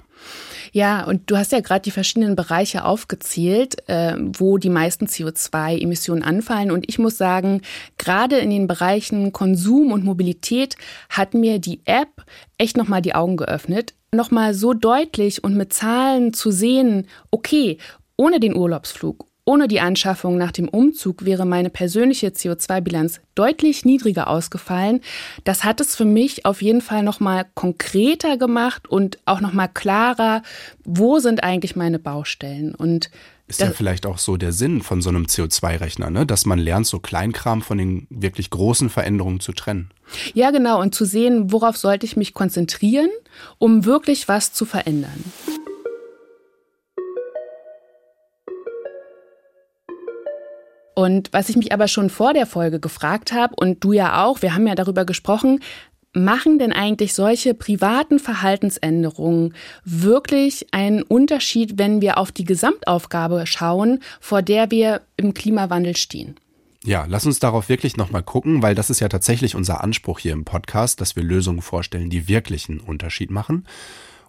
[0.72, 6.22] Ja, und du hast ja gerade die verschiedenen Bereiche aufgezählt, äh, wo die meisten CO2-Emissionen
[6.22, 6.70] anfallen.
[6.70, 7.64] Und ich muss sagen,
[7.98, 10.76] gerade in den Bereichen Konsum und Mobilität
[11.10, 12.24] hat mir die App
[12.60, 13.96] echt nochmal die Augen geöffnet.
[14.12, 17.80] Nochmal so deutlich und mit Zahlen zu sehen, okay,
[18.18, 24.30] ohne den Urlaubsflug, ohne die Anschaffung nach dem Umzug wäre meine persönliche CO2-Bilanz deutlich niedriger
[24.30, 25.02] ausgefallen.
[25.44, 29.52] Das hat es für mich auf jeden Fall noch mal konkreter gemacht und auch noch
[29.52, 30.44] mal klarer,
[30.86, 33.10] wo sind eigentlich meine Baustellen und
[33.48, 36.26] ist ja vielleicht auch so der Sinn von so einem CO2-Rechner, ne?
[36.26, 39.92] dass man lernt, so Kleinkram von den wirklich großen Veränderungen zu trennen.
[40.34, 40.82] Ja, genau.
[40.82, 43.10] Und zu sehen, worauf sollte ich mich konzentrieren,
[43.58, 45.24] um wirklich was zu verändern.
[50.96, 54.42] Und was ich mich aber schon vor der Folge gefragt habe, und du ja auch,
[54.42, 55.60] wir haben ja darüber gesprochen,
[56.14, 64.00] machen denn eigentlich solche privaten Verhaltensänderungen wirklich einen Unterschied, wenn wir auf die Gesamtaufgabe schauen,
[64.20, 66.36] vor der wir im Klimawandel stehen?
[66.86, 70.34] Ja, lass uns darauf wirklich nochmal gucken, weil das ist ja tatsächlich unser Anspruch hier
[70.34, 73.66] im Podcast, dass wir Lösungen vorstellen, die wirklich einen Unterschied machen.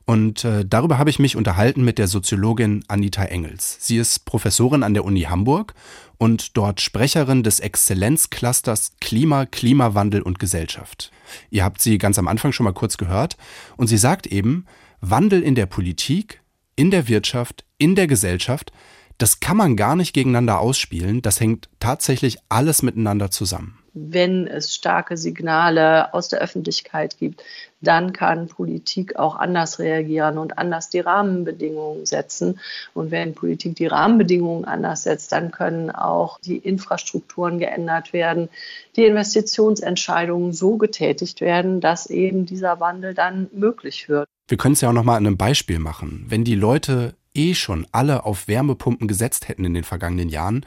[0.06, 3.78] Und äh, darüber habe ich mich unterhalten mit der Soziologin Anita Engels.
[3.80, 5.74] Sie ist Professorin an der Uni Hamburg
[6.18, 11.10] und dort Sprecherin des Exzellenzclusters Klima, Klimawandel und Gesellschaft.
[11.50, 13.38] Ihr habt sie ganz am Anfang schon mal kurz gehört
[13.76, 14.66] und sie sagt eben,
[15.00, 16.42] Wandel in der Politik,
[16.76, 18.72] in der Wirtschaft, in der Gesellschaft,
[19.16, 24.74] das kann man gar nicht gegeneinander ausspielen, das hängt tatsächlich alles miteinander zusammen wenn es
[24.74, 27.42] starke Signale aus der Öffentlichkeit gibt,
[27.84, 32.58] dann kann Politik auch anders reagieren und anders die Rahmenbedingungen setzen.
[32.94, 38.48] Und wenn Politik die Rahmenbedingungen anders setzt, dann können auch die Infrastrukturen geändert werden,
[38.96, 44.26] die Investitionsentscheidungen so getätigt werden, dass eben dieser Wandel dann möglich wird.
[44.48, 46.26] Wir können es ja auch noch mal an einem Beispiel machen.
[46.28, 50.64] Wenn die Leute eh schon alle auf Wärmepumpen gesetzt hätten in den vergangenen Jahren,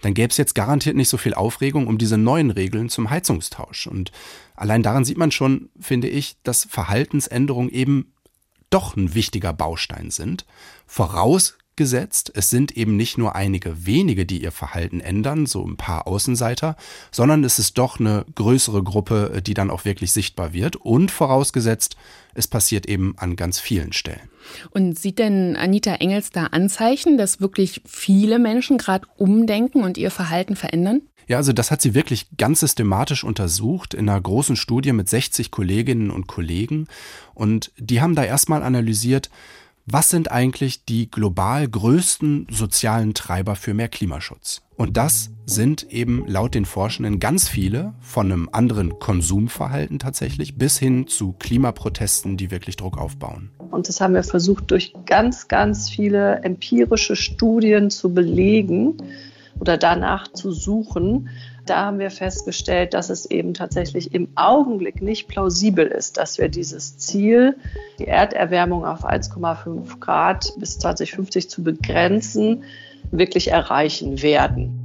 [0.00, 3.86] dann gäbe es jetzt garantiert nicht so viel Aufregung um diese neuen Regeln zum Heizungstausch.
[3.86, 4.12] Und
[4.54, 8.12] allein daran sieht man schon, finde ich, dass Verhaltensänderungen eben
[8.70, 10.46] doch ein wichtiger Baustein sind.
[10.86, 12.32] Voraus gesetzt.
[12.34, 16.76] Es sind eben nicht nur einige wenige, die ihr Verhalten ändern, so ein paar Außenseiter,
[17.10, 20.76] sondern es ist doch eine größere Gruppe, die dann auch wirklich sichtbar wird.
[20.76, 21.96] Und vorausgesetzt,
[22.34, 24.28] es passiert eben an ganz vielen Stellen.
[24.70, 30.10] Und sieht denn Anita Engels da Anzeichen, dass wirklich viele Menschen gerade umdenken und ihr
[30.10, 31.02] Verhalten verändern?
[31.30, 35.52] Ja, also das hat sie wirklich ganz systematisch untersucht in einer großen Studie mit 60
[35.52, 36.88] Kolleginnen und Kollegen.
[37.34, 39.30] Und die haben da erstmal analysiert,
[39.86, 44.62] was sind eigentlich die global größten sozialen Treiber für mehr Klimaschutz?
[44.76, 50.78] Und das sind eben laut den Forschenden ganz viele, von einem anderen Konsumverhalten tatsächlich, bis
[50.78, 53.50] hin zu Klimaprotesten, die wirklich Druck aufbauen.
[53.70, 58.96] Und das haben wir versucht, durch ganz, ganz viele empirische Studien zu belegen
[59.58, 61.28] oder danach zu suchen
[61.70, 66.48] da haben wir festgestellt, dass es eben tatsächlich im Augenblick nicht plausibel ist, dass wir
[66.48, 67.56] dieses Ziel,
[68.00, 72.64] die Erderwärmung auf 1,5 Grad bis 2050 zu begrenzen,
[73.12, 74.76] wirklich erreichen werden.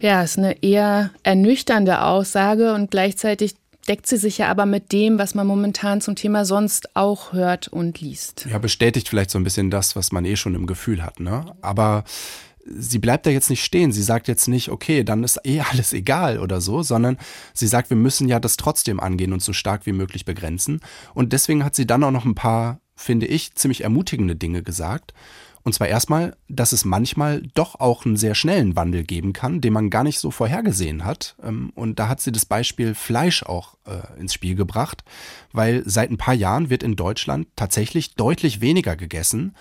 [0.00, 3.54] Ja, ist eine eher ernüchternde Aussage und gleichzeitig
[3.90, 7.66] deckt sie sich ja aber mit dem, was man momentan zum Thema sonst auch hört
[7.66, 8.46] und liest.
[8.48, 11.56] Ja, bestätigt vielleicht so ein bisschen das, was man eh schon im Gefühl hat, ne?
[11.60, 12.04] Aber
[12.64, 13.90] sie bleibt da jetzt nicht stehen.
[13.90, 17.18] Sie sagt jetzt nicht, okay, dann ist eh alles egal oder so, sondern
[17.52, 20.80] sie sagt, wir müssen ja das trotzdem angehen und so stark wie möglich begrenzen.
[21.12, 25.14] Und deswegen hat sie dann auch noch ein paar, finde ich, ziemlich ermutigende Dinge gesagt.
[25.70, 29.72] Und zwar erstmal, dass es manchmal doch auch einen sehr schnellen Wandel geben kann, den
[29.72, 31.36] man gar nicht so vorhergesehen hat.
[31.44, 35.04] Ähm, und da hat sie das Beispiel Fleisch auch äh, ins Spiel gebracht,
[35.52, 39.54] weil seit ein paar Jahren wird in Deutschland tatsächlich deutlich weniger gegessen.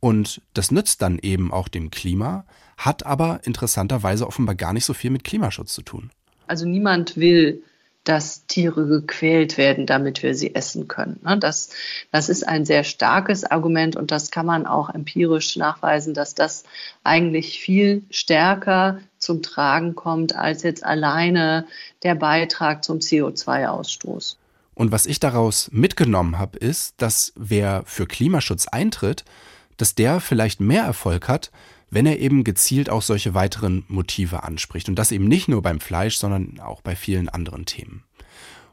[0.00, 2.46] Und das nützt dann eben auch dem Klima,
[2.78, 6.10] hat aber interessanterweise offenbar gar nicht so viel mit Klimaschutz zu tun.
[6.46, 7.62] Also niemand will
[8.04, 11.20] dass Tiere gequält werden, damit wir sie essen können.
[11.22, 11.38] Ne?
[11.38, 11.70] Das,
[12.10, 16.64] das ist ein sehr starkes Argument und das kann man auch empirisch nachweisen, dass das
[17.04, 21.66] eigentlich viel stärker zum Tragen kommt als jetzt alleine
[22.02, 24.36] der Beitrag zum CO2-Ausstoß.
[24.74, 29.24] Und was ich daraus mitgenommen habe, ist, dass wer für Klimaschutz eintritt,
[29.76, 31.50] dass der vielleicht mehr Erfolg hat,
[31.90, 34.88] wenn er eben gezielt auch solche weiteren Motive anspricht.
[34.88, 38.04] Und das eben nicht nur beim Fleisch, sondern auch bei vielen anderen Themen.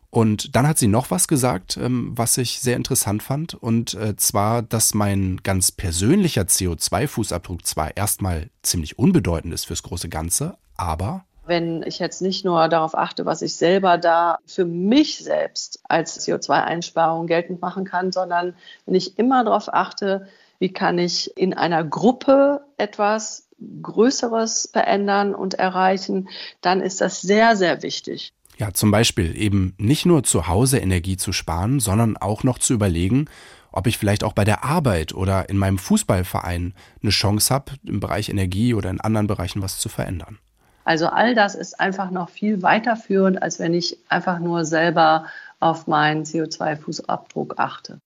[0.09, 4.15] Und dann hat sie noch was gesagt, ähm, was ich sehr interessant fand, und äh,
[4.15, 11.25] zwar, dass mein ganz persönlicher CO2-Fußabdruck zwar erstmal ziemlich unbedeutend ist fürs große Ganze, aber
[11.47, 16.27] wenn ich jetzt nicht nur darauf achte, was ich selber da für mich selbst als
[16.27, 18.53] CO2-Einsparung geltend machen kann, sondern
[18.85, 20.27] wenn ich immer darauf achte,
[20.59, 23.47] wie kann ich in einer Gruppe etwas
[23.81, 26.29] Größeres verändern und erreichen,
[26.61, 28.33] dann ist das sehr, sehr wichtig.
[28.57, 32.73] Ja, zum Beispiel eben nicht nur zu Hause Energie zu sparen, sondern auch noch zu
[32.73, 33.25] überlegen,
[33.71, 37.99] ob ich vielleicht auch bei der Arbeit oder in meinem Fußballverein eine Chance habe, im
[37.99, 40.39] Bereich Energie oder in anderen Bereichen was zu verändern.
[40.83, 45.25] Also all das ist einfach noch viel weiterführend, als wenn ich einfach nur selber
[45.59, 47.99] auf meinen CO2-Fußabdruck achte.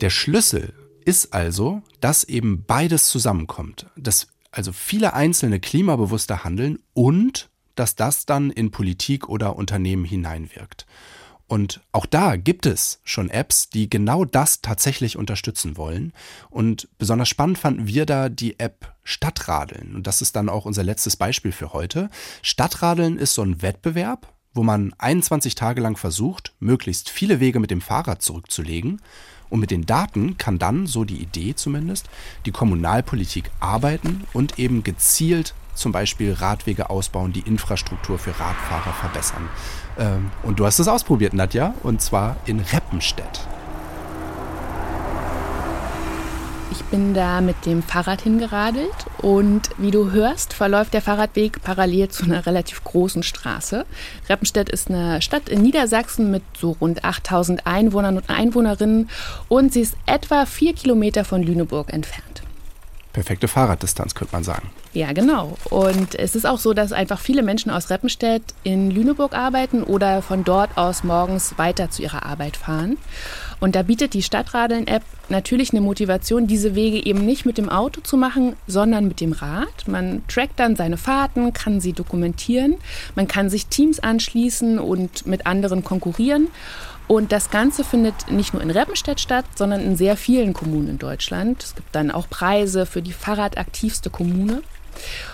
[0.00, 0.72] Der Schlüssel
[1.04, 3.86] ist also, dass eben beides zusammenkommt.
[3.96, 10.86] Dass also viele einzelne klimabewusster handeln und dass das dann in Politik oder Unternehmen hineinwirkt.
[11.46, 16.12] Und auch da gibt es schon Apps, die genau das tatsächlich unterstützen wollen.
[16.48, 19.96] Und besonders spannend fanden wir da die App Stadtradeln.
[19.96, 22.08] Und das ist dann auch unser letztes Beispiel für heute.
[22.42, 27.70] Stadtradeln ist so ein Wettbewerb, wo man 21 Tage lang versucht, möglichst viele Wege mit
[27.70, 29.00] dem Fahrrad zurückzulegen.
[29.50, 32.08] Und mit den Daten kann dann, so die Idee zumindest,
[32.46, 39.48] die Kommunalpolitik arbeiten und eben gezielt zum Beispiel Radwege ausbauen, die Infrastruktur für Radfahrer verbessern.
[39.98, 43.46] Ähm, und du hast es ausprobiert, Nadja, und zwar in Reppenstedt.
[46.72, 52.08] Ich bin da mit dem Fahrrad hingeradelt und wie du hörst, verläuft der Fahrradweg parallel
[52.08, 53.84] zu einer relativ großen Straße.
[54.28, 59.10] Reppenstedt ist eine Stadt in Niedersachsen mit so rund 8000 Einwohnern und Einwohnerinnen
[59.48, 62.42] und sie ist etwa vier Kilometer von Lüneburg entfernt.
[63.12, 64.70] Perfekte Fahrraddistanz, könnte man sagen.
[64.92, 65.56] Ja, genau.
[65.64, 70.22] Und es ist auch so, dass einfach viele Menschen aus Reppenstedt in Lüneburg arbeiten oder
[70.22, 72.98] von dort aus morgens weiter zu ihrer Arbeit fahren.
[73.58, 78.00] Und da bietet die Stadtradeln-App natürlich eine Motivation, diese Wege eben nicht mit dem Auto
[78.00, 79.86] zu machen, sondern mit dem Rad.
[79.86, 82.76] Man trackt dann seine Fahrten, kann sie dokumentieren,
[83.16, 86.48] man kann sich Teams anschließen und mit anderen konkurrieren.
[87.10, 90.98] Und das Ganze findet nicht nur in Reppenstedt statt, sondern in sehr vielen Kommunen in
[90.98, 91.60] Deutschland.
[91.60, 94.62] Es gibt dann auch Preise für die fahrradaktivste Kommune.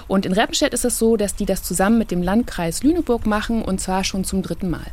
[0.08, 3.60] Und in Reppenstedt ist es so, dass die das zusammen mit dem Landkreis Lüneburg machen
[3.60, 4.86] und zwar schon zum dritten Mal.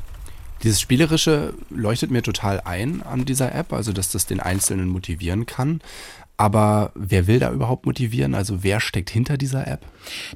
[0.64, 5.46] Dieses Spielerische leuchtet mir total ein an dieser App, also dass das den Einzelnen motivieren
[5.46, 5.80] kann.
[6.38, 8.34] Aber wer will da überhaupt motivieren?
[8.34, 9.86] Also wer steckt hinter dieser App?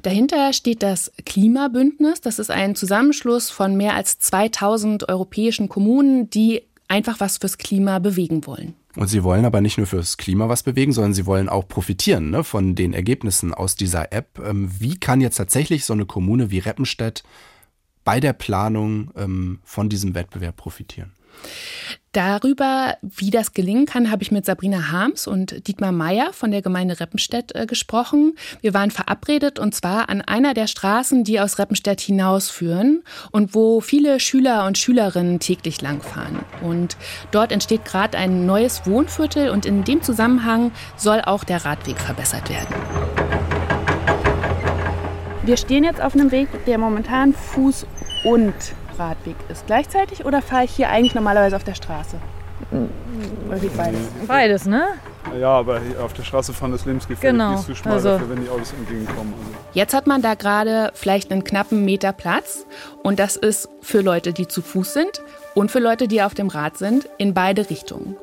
[0.02, 2.20] Dahinter steht das Klimabündnis.
[2.20, 7.98] Das ist ein Zusammenschluss von mehr als 2000 europäischen Kommunen, die einfach was fürs Klima
[7.98, 8.74] bewegen wollen.
[8.96, 12.30] Und sie wollen aber nicht nur fürs Klima was bewegen, sondern sie wollen auch profitieren
[12.30, 14.40] ne, von den Ergebnissen aus dieser App.
[14.44, 17.22] Ähm, wie kann jetzt tatsächlich so eine Kommune wie Reppenstedt
[18.04, 21.12] bei der Planung ähm, von diesem Wettbewerb profitieren?
[22.18, 26.62] Darüber, wie das gelingen kann, habe ich mit Sabrina Harms und Dietmar Meyer von der
[26.62, 28.34] Gemeinde Reppenstedt äh, gesprochen.
[28.60, 33.80] Wir waren verabredet und zwar an einer der Straßen, die aus Reppenstedt hinausführen und wo
[33.80, 36.40] viele Schüler und Schülerinnen täglich langfahren.
[36.60, 36.96] Und
[37.30, 42.50] dort entsteht gerade ein neues Wohnviertel und in dem Zusammenhang soll auch der Radweg verbessert
[42.50, 42.74] werden.
[45.44, 47.86] Wir stehen jetzt auf einem Weg, der momentan Fuß-
[48.24, 48.54] und
[48.98, 49.66] Radweg ist.
[49.66, 52.16] Gleichzeitig oder fahre ich hier eigentlich normalerweise auf der Straße?
[53.48, 54.00] Oder wie beides?
[54.26, 54.88] Beides, ne?
[55.38, 57.38] Ja, aber auf der Straße fahren ist lebensgefährlich.
[57.38, 57.54] Genau.
[57.54, 59.32] Die ist zu schmal Also- dafür, wenn die Autos entgegenkommen.
[59.38, 59.50] Also.
[59.74, 62.66] Jetzt hat man da gerade vielleicht einen knappen Meter Platz
[63.02, 65.22] und das ist für Leute, die zu Fuß sind
[65.54, 68.16] und für Leute, die auf dem Rad sind, in beide Richtungen.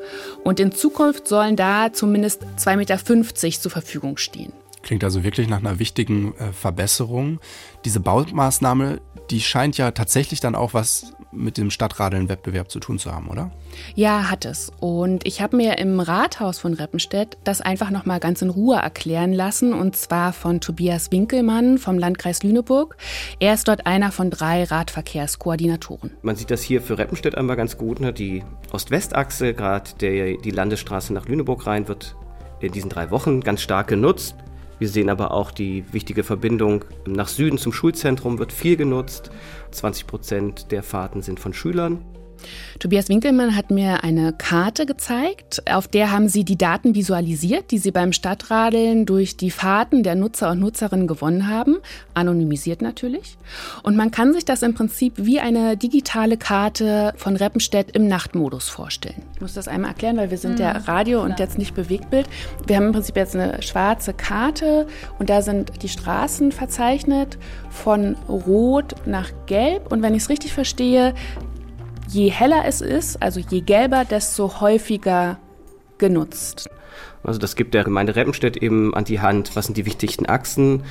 [0.43, 4.51] Und in Zukunft sollen da zumindest 2,50 Meter zur Verfügung stehen.
[4.81, 7.39] Klingt also wirklich nach einer wichtigen äh, Verbesserung.
[7.85, 8.99] Diese Baumaßnahme,
[9.31, 13.51] die scheint ja tatsächlich dann auch was mit dem Stadtradeln-Wettbewerb zu tun zu haben, oder?
[13.95, 14.71] Ja, hat es.
[14.79, 18.77] Und ich habe mir im Rathaus von Reppenstedt das einfach noch mal ganz in Ruhe
[18.77, 19.73] erklären lassen.
[19.73, 22.95] Und zwar von Tobias Winkelmann vom Landkreis Lüneburg.
[23.39, 26.11] Er ist dort einer von drei Radverkehrskoordinatoren.
[26.21, 27.99] Man sieht das hier für Reppenstedt einmal ganz gut.
[27.99, 28.13] Ne?
[28.13, 32.15] Die Ost-West-Achse, gerade die Landesstraße nach Lüneburg rein, wird
[32.61, 34.35] in diesen drei Wochen ganz stark genutzt.
[34.79, 39.31] Wir sehen aber auch die wichtige Verbindung nach Süden zum Schulzentrum wird viel genutzt.
[39.71, 42.03] 20 Prozent der Fahrten sind von Schülern.
[42.79, 47.77] Tobias Winkelmann hat mir eine Karte gezeigt, auf der haben sie die Daten visualisiert, die
[47.77, 51.77] sie beim Stadtradeln durch die Fahrten der Nutzer und Nutzerinnen gewonnen haben,
[52.13, 53.37] anonymisiert natürlich.
[53.83, 58.69] Und man kann sich das im Prinzip wie eine digitale Karte von Reppenstedt im Nachtmodus
[58.69, 59.21] vorstellen.
[59.35, 62.27] Ich muss das einmal erklären, weil wir sind ja Radio und jetzt nicht Bewegtbild.
[62.67, 64.87] Wir haben im Prinzip jetzt eine schwarze Karte
[65.19, 67.37] und da sind die Straßen verzeichnet
[67.69, 69.91] von rot nach gelb.
[69.91, 71.13] Und wenn ich es richtig verstehe,
[72.07, 75.39] je heller es ist, also je gelber, desto häufiger
[75.97, 76.69] genutzt.
[77.23, 80.83] Also das gibt der Gemeinde Reppenstedt eben an die Hand, was sind die wichtigsten Achsen.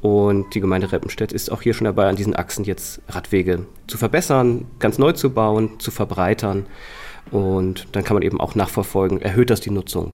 [0.00, 3.98] Und die Gemeinde Reppenstedt ist auch hier schon dabei, an diesen Achsen jetzt Radwege zu
[3.98, 6.66] verbessern, ganz neu zu bauen, zu verbreitern.
[7.30, 10.10] Und dann kann man eben auch nachverfolgen, erhöht das die Nutzung.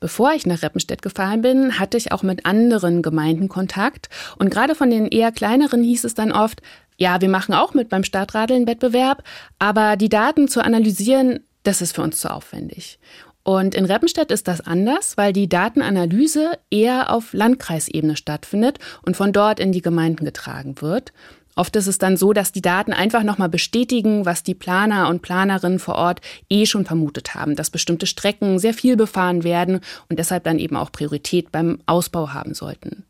[0.00, 4.08] Bevor ich nach Reppenstedt gefahren bin, hatte ich auch mit anderen Gemeinden Kontakt.
[4.38, 6.62] Und gerade von den eher kleineren hieß es dann oft,
[6.98, 9.22] ja, wir machen auch mit beim Stadtradeln-Wettbewerb,
[9.58, 12.98] aber die Daten zu analysieren, das ist für uns zu aufwendig.
[13.42, 19.32] Und in Reppenstedt ist das anders, weil die Datenanalyse eher auf Landkreisebene stattfindet und von
[19.32, 21.12] dort in die Gemeinden getragen wird.
[21.54, 25.22] Oft ist es dann so, dass die Daten einfach nochmal bestätigen, was die Planer und
[25.22, 29.80] Planerinnen vor Ort eh schon vermutet haben, dass bestimmte Strecken sehr viel befahren werden
[30.10, 33.04] und deshalb dann eben auch Priorität beim Ausbau haben sollten.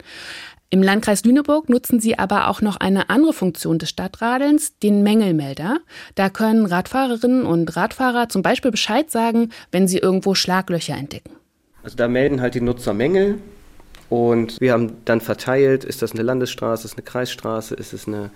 [0.69, 5.79] Im Landkreis Lüneburg nutzen sie aber auch noch eine andere Funktion des Stadtradelns, den Mängelmelder.
[6.17, 11.31] Da können Radfahrerinnen und Radfahrer zum Beispiel Bescheid sagen, wenn sie irgendwo Schlaglöcher entdecken.
[11.85, 13.39] Also da melden halt die Nutzer Mängel
[14.09, 18.09] und wir haben dann verteilt, ist das eine Landesstraße, ist es eine Kreisstraße, ist es
[18.09, 18.31] eine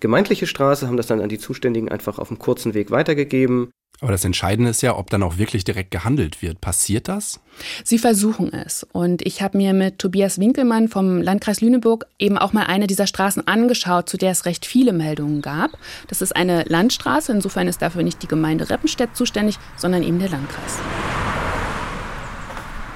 [0.00, 3.70] gemeindliche Straße, haben das dann an die Zuständigen einfach auf einem kurzen Weg weitergegeben.
[4.02, 6.62] Aber das Entscheidende ist ja, ob dann auch wirklich direkt gehandelt wird.
[6.62, 7.40] Passiert das?
[7.84, 8.86] Sie versuchen es.
[8.92, 13.06] Und ich habe mir mit Tobias Winkelmann vom Landkreis Lüneburg eben auch mal eine dieser
[13.06, 15.72] Straßen angeschaut, zu der es recht viele Meldungen gab.
[16.08, 17.30] Das ist eine Landstraße.
[17.30, 20.78] Insofern ist dafür nicht die Gemeinde Reppenstedt zuständig, sondern eben der Landkreis.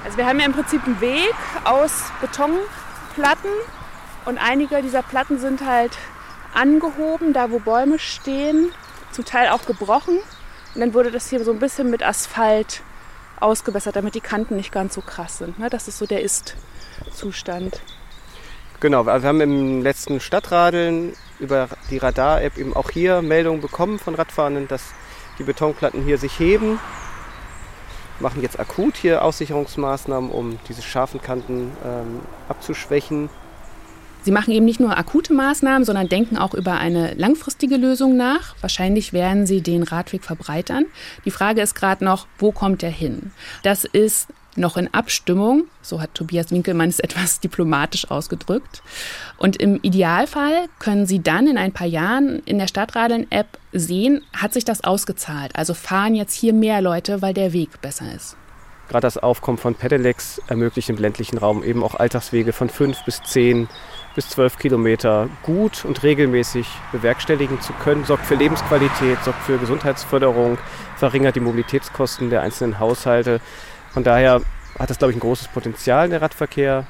[0.04, 3.50] Also wir haben ja im Prinzip einen Weg aus Betonplatten
[4.24, 5.92] und einige dieser Platten sind halt
[6.54, 8.70] angehoben, da wo Bäume stehen,
[9.12, 10.18] zum Teil auch gebrochen.
[10.74, 12.82] Und dann wurde das hier so ein bisschen mit Asphalt
[13.38, 15.58] ausgebessert, damit die Kanten nicht ganz so krass sind.
[15.58, 15.70] Ne?
[15.70, 17.80] Das ist so der Ist-Zustand.
[18.80, 24.14] Genau, wir haben im letzten Stadtradeln über die Radar-App eben auch hier Meldungen bekommen von
[24.14, 24.92] Radfahrenden, dass
[25.38, 26.78] die Betonplatten hier sich heben.
[28.20, 33.30] Machen jetzt akut hier Aussicherungsmaßnahmen, um diese scharfen Kanten ähm, abzuschwächen.
[34.24, 38.54] Sie machen eben nicht nur akute Maßnahmen, sondern denken auch über eine langfristige Lösung nach.
[38.62, 40.86] Wahrscheinlich werden sie den Radweg verbreitern.
[41.26, 43.32] Die Frage ist gerade noch, wo kommt er hin?
[43.62, 48.82] Das ist noch in Abstimmung, so hat Tobias Winkelmann es etwas diplomatisch ausgedrückt.
[49.36, 54.54] Und im Idealfall können Sie dann in ein paar Jahren in der Stadtradeln-App sehen, hat
[54.54, 55.54] sich das ausgezahlt.
[55.54, 58.36] Also fahren jetzt hier mehr Leute, weil der Weg besser ist.
[58.88, 63.22] Gerade das Aufkommen von Pedelecs ermöglicht im ländlichen Raum eben auch Alltagswege von fünf bis
[63.22, 63.68] zehn
[64.14, 70.58] bis zwölf Kilometer gut und regelmäßig bewerkstelligen zu können, sorgt für Lebensqualität, sorgt für Gesundheitsförderung,
[70.96, 73.40] verringert die Mobilitätskosten der einzelnen Haushalte.
[73.92, 74.40] Von daher
[74.78, 76.86] hat das, glaube ich, ein großes Potenzial, der Radverkehr.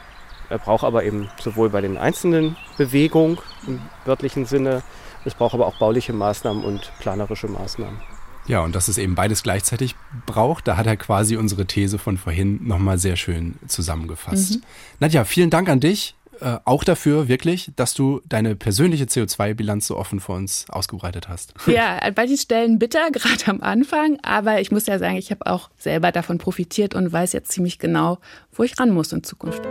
[0.50, 4.82] Er braucht aber eben sowohl bei den einzelnen Bewegung im wörtlichen Sinne,
[5.24, 7.98] es braucht aber auch bauliche Maßnahmen und planerische Maßnahmen.
[8.46, 12.18] Ja, und dass es eben beides gleichzeitig braucht, da hat er quasi unsere These von
[12.18, 14.56] vorhin nochmal sehr schön zusammengefasst.
[14.56, 14.62] Mhm.
[15.00, 16.14] Nadja, vielen Dank an dich.
[16.44, 21.54] Äh, auch dafür wirklich, dass du deine persönliche CO2-Bilanz so offen vor uns ausgebreitet hast.
[21.66, 25.46] Ja, an manchen Stellen bitter, gerade am Anfang, aber ich muss ja sagen, ich habe
[25.46, 28.18] auch selber davon profitiert und weiß jetzt ziemlich genau,
[28.52, 29.62] wo ich ran muss in Zukunft.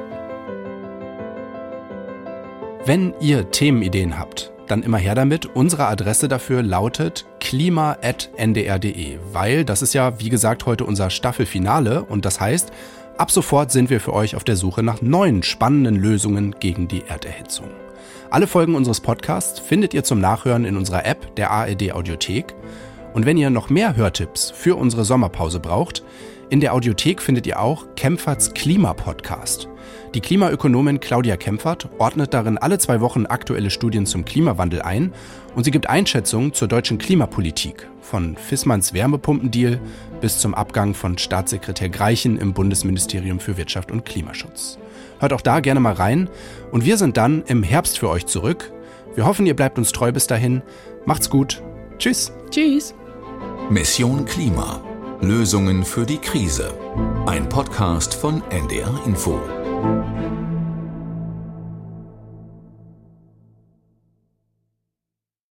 [2.86, 5.46] Wenn ihr Themenideen habt, Dann immer her damit.
[5.46, 12.24] Unsere Adresse dafür lautet klima.ndr.de, weil das ist ja, wie gesagt, heute unser Staffelfinale und
[12.24, 12.72] das heißt,
[13.18, 17.04] ab sofort sind wir für euch auf der Suche nach neuen spannenden Lösungen gegen die
[17.08, 17.70] Erderhitzung.
[18.30, 22.56] Alle Folgen unseres Podcasts findet ihr zum Nachhören in unserer App der ARD Audiothek.
[23.14, 26.04] Und wenn ihr noch mehr Hörtipps für unsere Sommerpause braucht,
[26.54, 29.68] in der Audiothek findet ihr auch Kempferts Klimapodcast.
[30.14, 35.14] Die Klimaökonomin Claudia Kempfert ordnet darin alle zwei Wochen aktuelle Studien zum Klimawandel ein
[35.56, 39.82] und sie gibt Einschätzungen zur deutschen Klimapolitik, von Fissmanns Wärmepumpendeal
[40.22, 44.78] bis zum Abgang von Staatssekretär Greichen im Bundesministerium für Wirtschaft und Klimaschutz.
[45.18, 46.30] Hört auch da gerne mal rein
[46.72, 48.72] und wir sind dann im Herbst für euch zurück.
[49.16, 50.62] Wir hoffen, ihr bleibt uns treu bis dahin.
[51.06, 51.64] Macht's gut.
[51.98, 52.32] Tschüss.
[52.52, 52.94] Tschüss.
[53.72, 54.93] Mission Klima.
[55.24, 56.74] Lösungen für die Krise.
[57.26, 59.40] Ein Podcast von NDR Info.